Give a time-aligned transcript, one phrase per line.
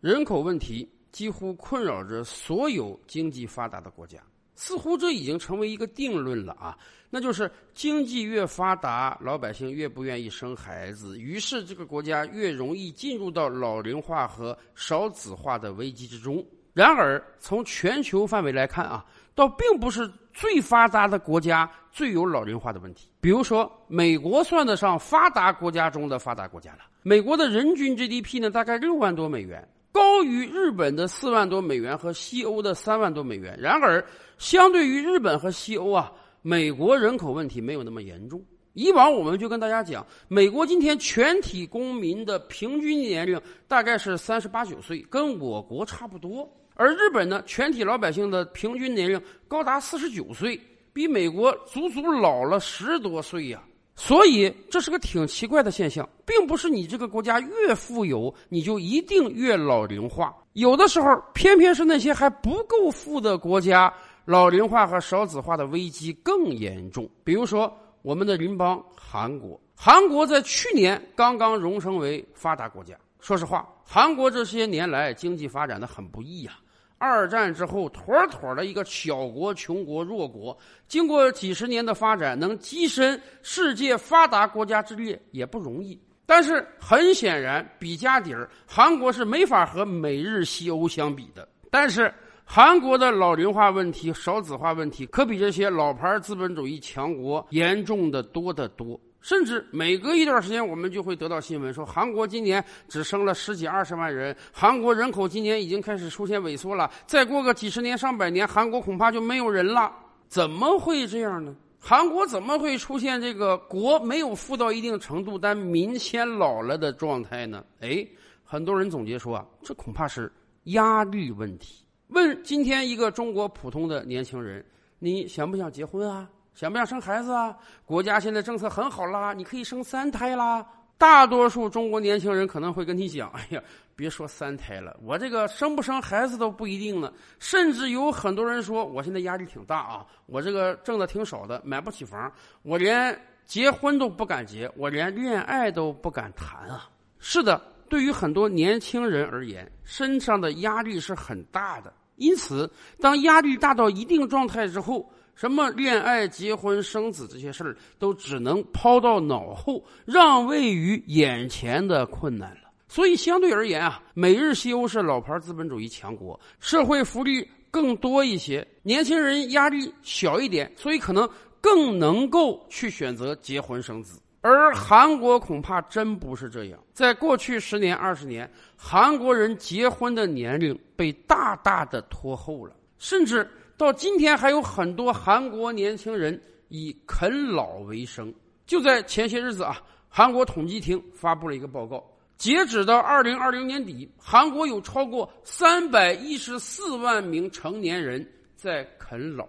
[0.00, 4.16] 人口问题几乎困扰着所有经济发达的国家，
[4.54, 6.78] 似乎这已经成为一个定论了啊！
[7.10, 16.46] 那就是经济越发达，老百姓越不愿意生孩子，于是这个国家越容易进入到老龄化和少子化的危机之中。
[16.72, 19.04] 然而，从全球范围来看啊，
[19.34, 23.08] 倒并不是最发达的国家最有老龄化的问题。
[23.20, 29.68] 比如说，美国算得上发达国家中的发达国家了，美国的人均 GDP 呢，大概六万多美元。
[29.98, 33.58] 高于日本的四万多美元和西欧的三万多美元。
[33.60, 34.04] 然而，
[34.38, 38.40] 相对于日本和西欧啊，美国人口问题没有那么严重。
[38.74, 46.48] 以往我们就跟大家讲，美国今天全体公民的平均年龄大概是三十八九岁，跟我国差不多。
[46.74, 50.60] 而日本呢，全体老百姓的平均年龄高达四十九岁，
[50.92, 53.60] 比美国足足老了十多岁呀。
[54.00, 60.32] 所以这是个挺奇怪的现象，并不是你这个国家越富有，你就一定越老龄化。
[60.52, 63.92] 有的时候，偏偏是那些还不够富的国家，
[64.24, 67.10] 老龄化和少子化的危机更严重。
[67.24, 72.94] 比如说，我们的邻邦韩国，韩国在去年刚刚荣升为发达国家。
[73.18, 76.52] 说实话，韩国这些年来经济发展的很不易呀。
[76.98, 80.56] 二战之后，妥妥的一个小国、穷国、弱国，
[80.88, 85.98] 经过几十年的发展，能跻身世界发达国家之列也不容易。
[86.26, 91.48] 但是很显然，比家底儿，韩国是没法和美日西欧相比的。
[91.70, 92.12] 但是
[92.44, 99.00] 韩国的老龄化问题、少子化问题，可比这些老牌资本主义强国严重的多得多。
[99.20, 106.90] 甚至每隔一段时间，我们就会得到新闻说，韩国今年只生了十几二十万人，韩国人口今年已经开始出现萎缩了。
[107.06, 109.92] 再过个几十年、上百年，韩国恐怕就没有人了。
[110.28, 111.54] 怎么会这样呢？
[111.80, 117.64] 韩国怎么会出现这个国没有富到一定程度，但民先老了的状态呢？
[117.80, 118.06] 哎，
[118.44, 120.30] 很多人总结说啊，这恐怕是
[120.64, 121.84] 压力问题。
[122.08, 124.64] 问今天一个中国普通的年轻人，
[124.98, 126.28] 你想不想结婚啊？
[126.58, 127.56] 想不想生孩子啊？
[127.86, 130.66] 国家现在政策很好啦，你可以生三胎啦。
[130.98, 133.62] 大多数中国年轻人可能会跟你讲：“哎呀，
[133.94, 142.28] 别说三胎了，我这个生不生孩子都不一定呢。”甚至有很多人说：“我现在压力挺大啊，我这个挣的挺少的，买不起房，
[142.62, 151.92] 我连结婚都不敢结，我连恋爱都不敢谈啊。”是的，对于很多年轻人而言，身上的压力是很大的。
[152.16, 152.68] 因此，
[153.00, 155.08] 当压力大到一定状态之后，
[155.38, 162.62] 什么恋爱、结婚、生子这些事儿，都只能抛到脑后，让位于眼前的困难了。
[162.88, 174.20] 所以，相对而言啊，美日西欧是老牌资本主义强国，社会福利更多一些，年轻人压力小一点，所以可能更能够去选择结婚生子。
[174.40, 183.48] 而韩国恐怕真不是这样，在过去十年、二十年，韩国人结婚的年龄被大大的拖后了，甚至。
[183.78, 188.34] 到今天还有很多韩国年轻人以啃老为生。
[188.66, 192.04] 就在前些日子啊，韩国统计厅发布了一个报告，
[192.36, 199.46] 截止到二零二零年底，韩国有超过三百一十四万名成年人在啃老。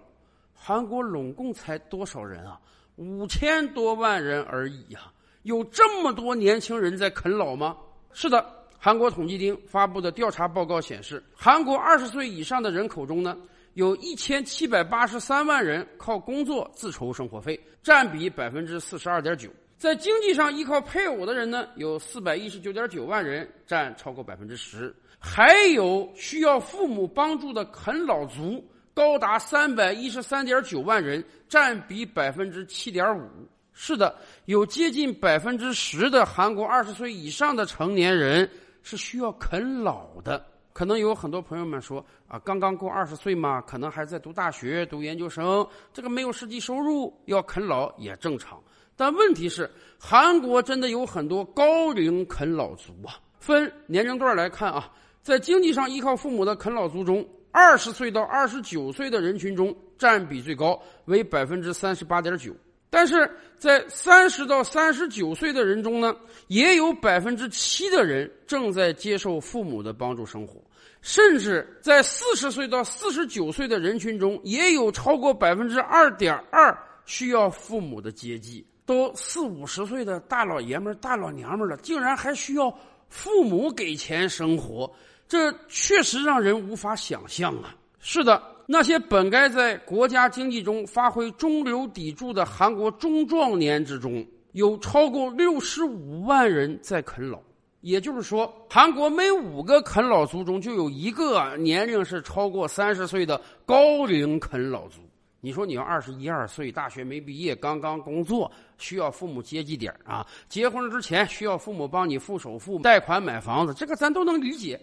[0.54, 2.60] 韩国拢共才多少人啊？
[2.98, 5.12] 五千多万人而已啊！
[5.42, 7.76] 有这么多年轻人在啃老吗？
[8.14, 8.46] 是的，
[8.78, 13.36] 韩国统计厅发布的调查报告显示，韩国二十岁以上的人口中呢。
[13.74, 19.50] 有一千七百八十三万人靠工作自筹生活费，占比百分之四十二点九。
[19.78, 24.94] 在经济上依靠配偶的人呢，有四百一十九点九万人，占超过百分之十。
[25.18, 28.62] 还有需要父母帮助的啃老族，
[28.94, 33.30] 高达三百一十三点九万人，占比百分之七点五。
[33.72, 34.14] 是的，
[34.46, 38.50] 有接近百分之十的韩国二十岁以上的成年人
[38.84, 40.46] 是需要啃老的。
[40.80, 48.58] 可能有很多朋友们说啊，刚刚过二十岁嘛，可能还在读大学、读研究生，这个没有实际收入，要啃老也正常。
[48.96, 49.70] 但问题是，
[50.00, 53.20] 韩国真的有很多高龄啃老族啊。
[53.42, 54.90] 分年龄段来看啊，
[55.22, 62.56] 在经济上依靠父母的啃老族中，二十岁到二十九岁的人群中占比最高，为百分之三十八点九。
[62.90, 66.16] 但是在三十到三十九岁的人中呢，
[66.48, 70.60] 也有百分之七的人正在接受父母的帮助生活。
[71.02, 78.66] 甚至在四十岁到四十九岁的人群中，也有超过百分之二点二需要父母的接济。
[78.86, 82.76] 都四五十岁的大老爷们、大老娘们了，竟然还需要
[83.08, 84.92] 父母给钱生活，
[85.28, 87.76] 这确实让人无法想象啊！
[88.00, 88.42] 是的，
[88.72, 97.42] 那些本该在国家经济中发挥中流砥柱的韩国中壮年之中，有超过六十五万人在啃老。
[97.82, 105.02] 也就是说，韩国每五个啃老族中就有一个年龄是超过三十岁的高龄啃老族。
[105.42, 110.24] 你说你要二十一二岁，大学没毕业，刚刚工作，需要父母接济点啊？
[110.48, 114.80] 结婚之前需要父母帮你付首付、贷款买房子，这个咱都能理解。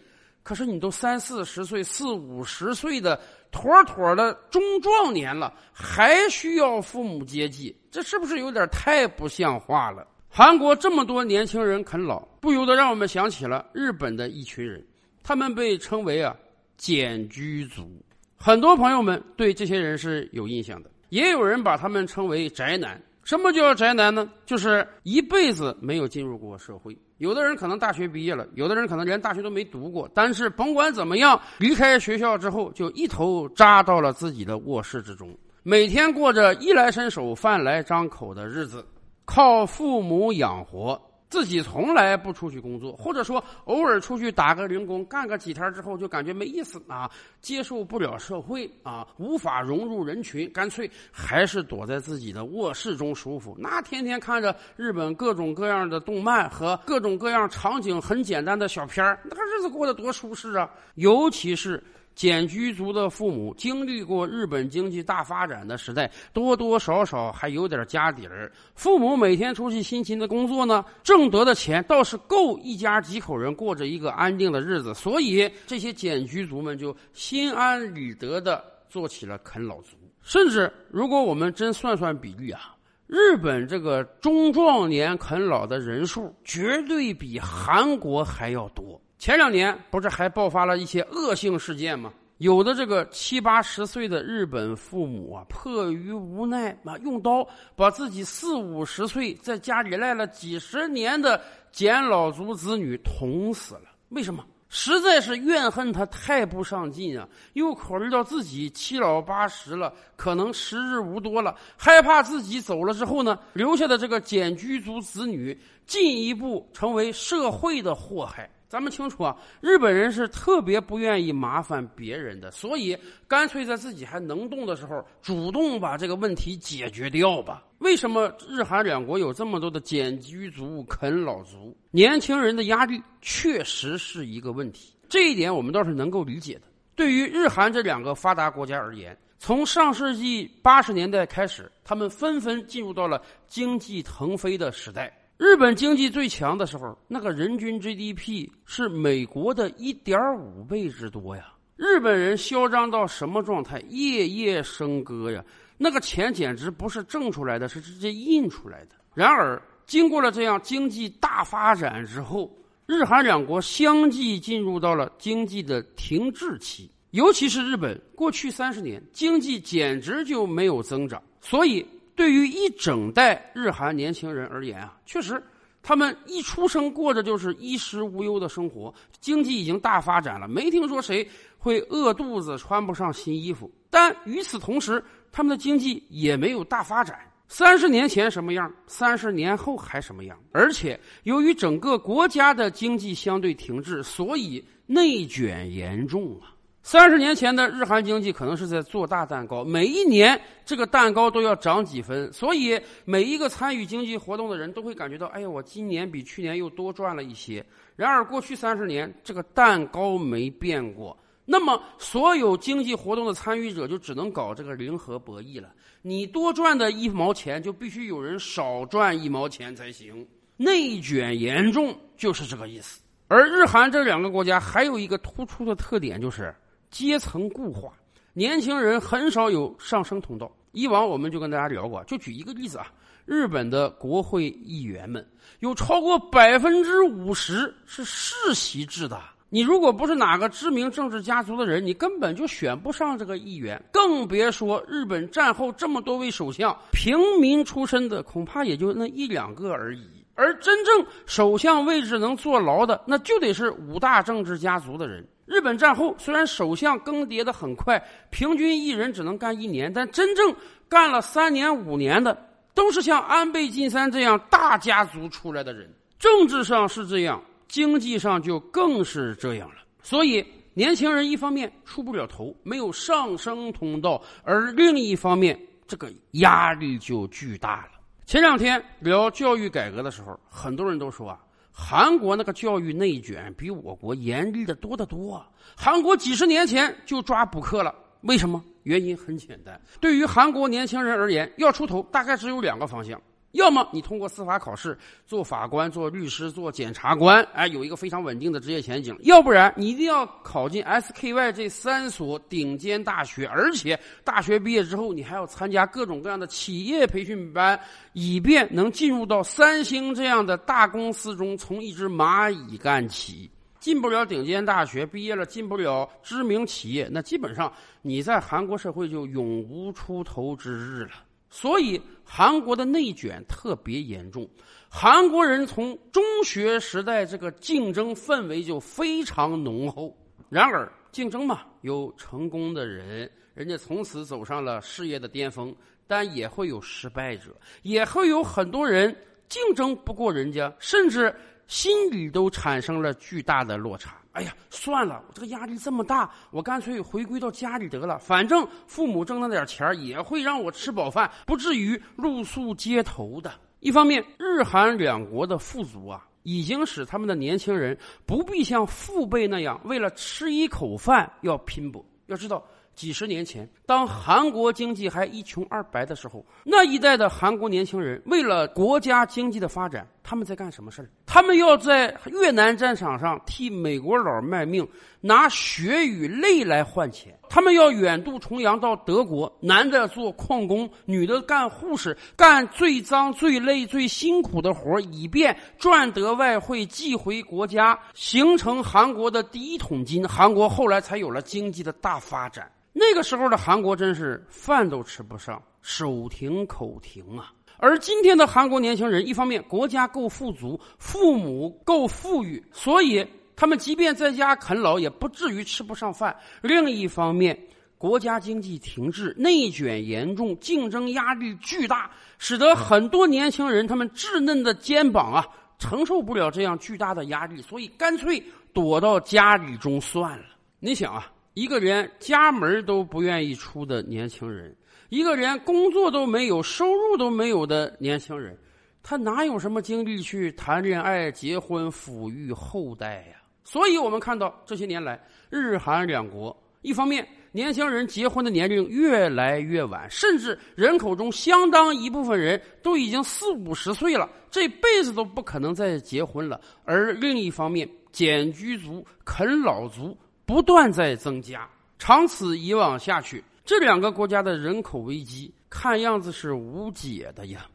[0.46, 3.20] 可是你都三四十岁、四五十岁的
[3.50, 10.06] 妥妥的中壮年了，还需要父母接济，这是不是有点太不像话了？
[10.28, 14.86] 韩国这么多年轻人啃老，不由得让我们想起了日本的一群人，
[15.20, 16.36] 他们被称为啊
[16.78, 18.00] “简居族”。
[18.38, 23.02] 很多朋友们对这些人是有印象的，也有人把他们称为宅男。
[23.26, 24.30] 什么叫宅男呢？
[24.46, 26.96] 就是一辈子没有进入过社会。
[27.18, 30.08] 有的人可能大学毕业了，有的人可能连大学都没读过。
[30.14, 38.86] 但是甭管怎么样，离开学校之后就一头扎到了自己的卧室之中，每天过着衣来伸手、饭来张口的日子。
[39.24, 53.56] 靠父母养活自己，从来不出去工作，或者说偶尔出去打个零工，干个几天之后就感觉没意思啊，接受不了社会啊，无法融入人群，干脆还是躲在自己的卧室中舒服。
[53.58, 60.70] 那天天看着日本各种各样的动漫和各种各样场景很简单的小片那个日子过得多舒适啊！
[60.94, 61.82] 尤其是。
[62.16, 68.50] 简居族的父母经历过日本经济大发展的时代，多多少少还有点家底儿。
[68.74, 74.94] 父母每天出去辛勤的工作呢，挣得的钱倒是够一家几口人过着一个安定的日子。
[74.94, 79.90] 所以这些简居族们就心安理得的做起了啃老族。
[80.22, 82.74] 甚至如果我们真算算比例啊，
[83.06, 88.98] 日本这个中壮年啃老的人数绝对比韩国还要多。
[89.18, 92.12] 前两年不是还爆发了一些恶性事件吗？
[92.38, 101.40] 有的这个七八十岁的日本父母啊，迫于无奈啊，用刀把自己四五十岁在家里赖了几十年的
[101.72, 103.84] 简老族子女捅死了。
[104.10, 104.44] 为什么？
[104.68, 118.50] 实在是怨恨他太不上进啊，又考虑到自己七老八十了，可能时日无多了，害怕自己走了之后呢，留下的这个简居族子女进一步成为社会的祸害。
[118.68, 122.98] 咱们清楚啊，日本人是特别不愿意麻烦别人的，所以
[123.28, 127.62] 干脆在自己还能动的时候，主动把这个问题解决掉吧。
[127.78, 131.76] 为什么日韩两国有这么多的简居族、啃老族？
[131.92, 136.62] 年轻人的压力确实是一个问题，这一点我们倒是能够理解的。
[136.96, 145.12] 对于日韩这两个发达国家而言，从上世纪八十年代开始，他们纷纷进入到了经济腾飞的时代。
[145.38, 151.52] 日本经济最强的时候，那个人均 GDP 是美国的一点五倍之多呀！
[151.76, 153.78] 日本人嚣张到什么状态？
[153.90, 155.44] 夜夜笙歌呀！
[155.76, 158.92] 那个钱简直不是挣出来的，是直接印出来的。
[159.12, 162.50] 然而，经过了这样经济大发展之后，
[162.86, 166.90] 日韩两国相继进入到了经济的停滞期。
[167.10, 171.86] 尤其是日本，过去三十年经济简直就没有增长，所以。
[172.16, 175.40] 对于一整代日韩年轻人而言啊，确实，
[175.82, 181.28] 他们一出生过着就是衣食无忧的生活，经济已经大发展了，没听说谁
[181.58, 183.70] 会饿肚子、穿不上新衣服。
[183.90, 187.18] 但与此同时，他们的经济也没有大发展。
[187.48, 190.36] 三十年前什么样，三十年后还什么样。
[190.50, 196.55] 而且，由于整个国家的经济相对停滞，所以内卷严重啊。
[196.86, 207.66] 三十年前的日韩经济可能是在做大蛋糕，每一年这个蛋糕都要涨几分，所以每一个参与经济活动的人都会感觉到，哎呀，我今年比去年又多赚了一些。
[207.96, 215.70] 然而过去三十年，这个蛋糕没变过，那么所有经济活动的参与者就只能搞这个零和博弈了。
[216.02, 220.24] 你多赚的一毛钱，就必须有人少赚一毛钱才行，
[220.56, 223.00] 内卷严重就是这个意思。
[223.26, 226.54] 而日韩这两个国家还有一个突出的特点就是。
[226.90, 227.92] 阶层固化，
[228.32, 230.50] 年轻人很少有上升通道。
[230.72, 232.86] 以往我们就跟大家聊过，就举一个例子啊，
[233.24, 235.26] 日本的国会议员们
[235.60, 239.18] 有超过百分之五十是世袭制的。
[239.48, 250.15] 你如果不是哪个知名政治家族的人，你根本就选不上这个议员，更别说日本战后这么多位首相，平民出身的恐怕也就那一两个而已。
[250.36, 255.26] 而真正首相位置能坐牢的，那就得是五大政治家族的人。
[255.46, 258.00] 日本战后虽然首相更迭的很快，
[258.30, 260.54] 平均一人只能干一年，但真正
[260.88, 262.36] 干了三年五年的，
[262.74, 265.88] 都是像安倍晋三这样大家族出来的人。
[266.18, 269.76] 政治上是这样，经济上就更是这样了。
[270.02, 277.95] 所以，年轻人一方面出不了头，没有上升通道；而另一方面，这个压力就巨大了。
[278.26, 281.38] 前两天聊教育改革的时候，很多人都说啊。
[281.70, 285.46] 韩国那个教育内卷比我国严厉的多得多。
[285.76, 288.60] 韩国几十年前就抓补课了，为什么？
[288.82, 293.20] 原因很简单，对于韩国年轻人而言，要出头大概只有两个方向。
[293.56, 294.96] 要么你通过司法考试
[295.26, 307.78] 做法官、做律师、做检察官，哎，有一个非常稳定的职业前景；要不然你一定要考进 SKY 这三所顶尖大学，而且大学毕业之后你还要参加各种各样的企业培训班，
[308.12, 313.50] 以便能进入到三星这样的大公司中，从一只蚂蚁干起。
[313.78, 317.72] 进不了顶尖大学，毕业了进不了知名企业，那基本上
[318.02, 321.10] 你在韩国社会就永无出头之日了。
[321.48, 324.48] 所以，韩国的内卷特别严重。
[324.88, 330.16] 韩国人从中学时代这个竞争氛围就非常浓厚。
[330.48, 335.72] 然而，竞争嘛，有成功的人，人家从此走上了事业的巅峰；
[336.06, 339.14] 但也会有失败者，也会有很多人
[339.48, 341.34] 竞争不过人家，甚至
[341.66, 344.16] 心里都产生了巨大的落差。
[344.36, 348.18] 哎呀，算了，我这个压力这么大，我干脆回归到家里得了。
[348.18, 353.50] 反正父母挣那点钱也会让我吃饱饭，不至于露宿街头的。
[353.80, 362.04] 一方面，日韩两国的富足啊，已经使他们的年轻人不必像父辈那样为了吃一口饭要拼搏。
[362.26, 362.62] 要知道。
[362.96, 371.10] 几十年前，当韩国经济还一穷二白的时候，那一代的韩国年轻人为了国家经济的发展，他们在干什么事儿？
[371.26, 374.88] 他们要在越南战场上替美国佬卖命，
[375.20, 377.38] 拿血与泪来换钱。
[377.50, 390.26] 他们要远渡重洋到德国，男的做矿工，女的干护士，干最脏、最累、最辛苦的活以便赚得外汇寄回国家，形成韩国的第一桶金。
[390.26, 392.66] 韩国后来才有了经济的大发展。
[392.98, 397.52] 那个时候的韩国真是饭都吃不上，手停口停啊！
[397.76, 403.22] 而今天的韩国年轻人，一方面国家够富足，父母够富裕，所以
[403.54, 407.54] 他们即便在家啃老也不至于吃不上饭；另一方面，
[407.98, 415.46] 国家经济停滞，内卷严重，竞争压力巨大，使得很多年轻人他们稚嫩的肩膀啊
[415.78, 420.44] 承受不了这样巨大的压力，所以干脆躲到家里中算了。
[420.80, 421.30] 你想啊。
[421.56, 424.76] 一个连家门都不愿意出的年轻人，
[425.08, 428.54] 一个连工作都没有、收入都没有的年轻人，
[429.02, 433.40] 他哪有什么精力去谈恋爱、结婚、抚育后代呀？
[433.64, 450.14] 所以，我们看到这些年来，日韩两国，一方面年轻人结婚的年龄越来越晚，甚至人口中相当一部分人都已经四五十岁了，这辈子都不可能再结婚了；而另一方面，简居族、啃老族。
[450.46, 457.66] 不断在增加，长此以往下去，这两个国家的人口危机看样子是无解的呀。